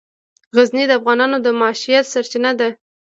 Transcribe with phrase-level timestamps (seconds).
[0.55, 2.69] غزني د افغانانو د معیشت سرچینه ده.